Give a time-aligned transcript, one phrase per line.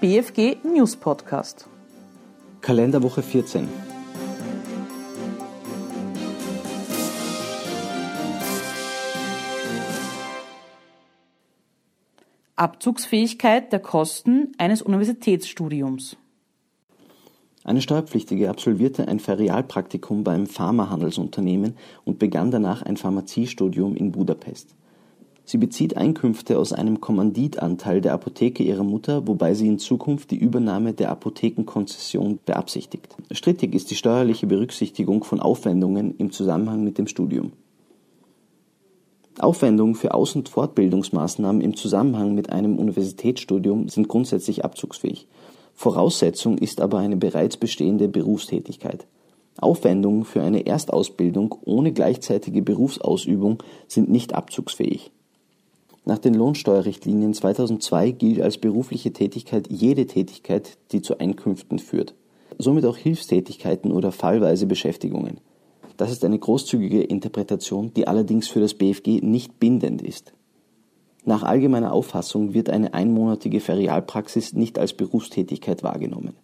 [0.00, 1.66] BFG News Podcast.
[2.60, 3.66] Kalenderwoche 14.
[12.54, 16.16] Abzugsfähigkeit der Kosten eines Universitätsstudiums.
[17.64, 24.76] Eine Steuerpflichtige absolvierte ein Ferialpraktikum beim Pharmahandelsunternehmen und begann danach ein Pharmaziestudium in Budapest.
[25.48, 30.36] Sie bezieht Einkünfte aus einem Kommanditanteil der Apotheke ihrer Mutter, wobei sie in Zukunft die
[30.36, 33.16] Übernahme der Apothekenkonzession beabsichtigt.
[33.30, 37.52] Strittig ist die steuerliche Berücksichtigung von Aufwendungen im Zusammenhang mit dem Studium.
[39.38, 45.28] Aufwendungen für Aus- und Fortbildungsmaßnahmen im Zusammenhang mit einem Universitätsstudium sind grundsätzlich abzugsfähig.
[45.72, 49.06] Voraussetzung ist aber eine bereits bestehende Berufstätigkeit.
[49.56, 55.10] Aufwendungen für eine Erstausbildung ohne gleichzeitige Berufsausübung sind nicht abzugsfähig.
[56.08, 62.14] Nach den Lohnsteuerrichtlinien 2002 gilt als berufliche Tätigkeit jede Tätigkeit, die zu Einkünften führt,
[62.56, 65.38] somit auch Hilfstätigkeiten oder fallweise Beschäftigungen.
[65.98, 70.32] Das ist eine großzügige Interpretation, die allerdings für das BFG nicht bindend ist.
[71.26, 76.36] Nach allgemeiner Auffassung wird eine einmonatige Ferialpraxis nicht als Berufstätigkeit wahrgenommen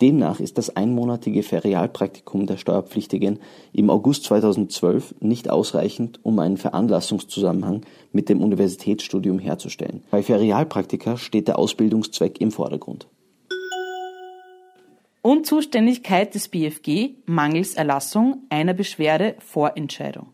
[0.00, 3.38] Demnach ist das einmonatige Ferialpraktikum der Steuerpflichtigen
[3.72, 10.02] im August 2012 nicht ausreichend, um einen Veranlassungszusammenhang mit dem Universitätsstudium herzustellen.
[10.10, 13.06] Bei Ferialpraktika steht der Ausbildungszweck im Vordergrund.
[15.22, 20.33] Unzuständigkeit des BFG mangels Erlassung einer Beschwerde-Vorentscheidung.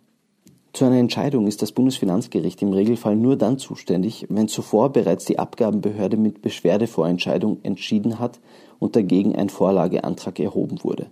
[0.72, 5.38] Zu einer Entscheidung ist das Bundesfinanzgericht im Regelfall nur dann zuständig, wenn zuvor bereits die
[5.38, 8.40] Abgabenbehörde mit Beschwerdevorentscheidung entschieden hat
[8.78, 11.10] und dagegen ein Vorlageantrag erhoben wurde.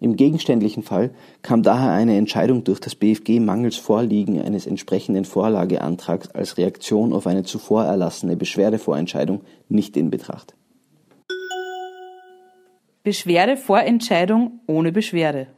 [0.00, 1.10] Im gegenständlichen Fall
[1.42, 7.26] kam daher eine Entscheidung durch das BFG mangels Vorliegen eines entsprechenden Vorlageantrags als Reaktion auf
[7.26, 10.54] eine zuvor erlassene Beschwerdevorentscheidung nicht in Betracht.
[13.02, 15.48] Beschwerdevorentscheidung ohne Beschwerde.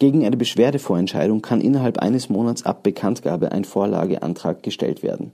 [0.00, 5.32] Gegen eine Beschwerdevorentscheidung kann innerhalb eines Monats ab Bekanntgabe ein Vorlageantrag gestellt werden.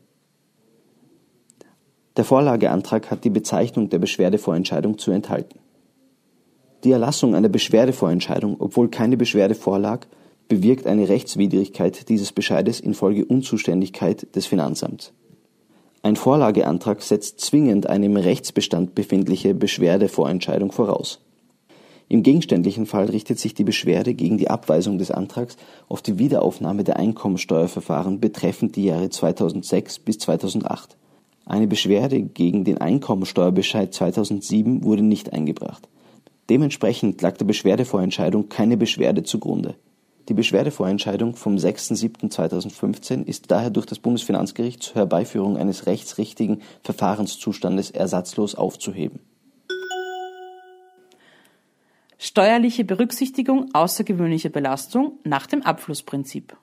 [2.16, 5.60] Der Vorlageantrag hat die Bezeichnung der Beschwerdevorentscheidung zu enthalten.
[6.82, 10.04] Die Erlassung einer Beschwerdevorentscheidung, obwohl keine Beschwerde vorlag,
[10.49, 15.12] bewirkt eine Rechtswidrigkeit dieses Bescheides infolge Unzuständigkeit des Finanzamts.
[16.03, 21.21] Ein Vorlageantrag setzt zwingend eine im Rechtsbestand befindliche Beschwerdevorentscheidung voraus
[22.09, 25.56] im gegenständlichen Fall richtet sich die Beschwerde gegen die Abweisung des Antrags
[25.89, 30.97] auf die Wiederaufnahme der Einkommensteuerverfahren betreffend die Jahre 2006 bis 2008.
[31.47, 35.89] Eine Beschwerde gegen den Einkommensteuerbescheid 2007 wurde nicht eingebracht.
[36.49, 39.75] Dementsprechend lag der Beschwerdevorentscheidung keine Beschwerde zugrunde.
[40.28, 48.55] Die Beschwerdevorentscheidung vom 6.7.2015 ist daher durch das Bundesfinanzgericht zur Herbeiführung eines rechtsrichtigen Verfahrenszustandes ersatzlos
[48.55, 49.21] aufzuheben
[52.19, 56.56] Steuerliche Berücksichtigung außergewöhnlicher Belastung nach dem Abflussprinzip.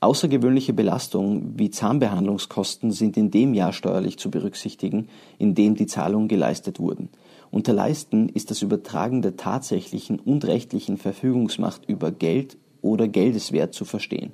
[0.00, 6.28] Außergewöhnliche Belastungen wie Zahnbehandlungskosten sind in dem Jahr steuerlich zu berücksichtigen, in dem die Zahlungen
[6.28, 7.10] geleistet wurden.
[7.50, 13.84] Unter Leisten ist das Übertragen der tatsächlichen und rechtlichen Verfügungsmacht über Geld oder Geldeswert zu
[13.84, 14.32] verstehen.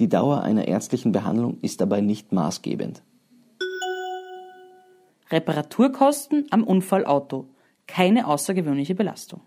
[0.00, 3.02] Die Dauer einer ärztlichen Behandlung ist dabei nicht maßgebend.
[5.30, 7.46] Reparaturkosten am Unfallauto
[7.86, 9.40] keine außergewöhnliche Belastung.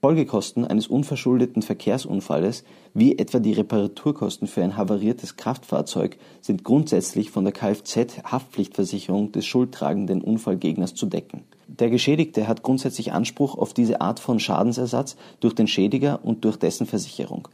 [0.00, 2.62] Folgekosten eines unverschuldeten Verkehrsunfalles,
[2.94, 10.22] wie etwa die Reparaturkosten für ein havariertes Kraftfahrzeug, sind grundsätzlich von der Kfz-Haftpflichtversicherung des schuldtragenden
[10.22, 11.42] Unfallgegners zu decken.
[11.66, 16.58] Der Geschädigte hat grundsätzlich Anspruch auf diese Art von Schadensersatz durch den Schädiger und durch
[16.58, 17.48] dessen Versicherung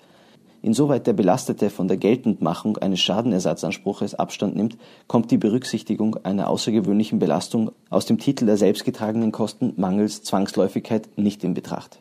[0.64, 7.18] Insoweit der Belastete von der Geltendmachung eines Schadenersatzanspruches Abstand nimmt, kommt die Berücksichtigung einer außergewöhnlichen
[7.18, 12.00] Belastung aus dem Titel der selbstgetragenen Kosten mangels Zwangsläufigkeit nicht in Betracht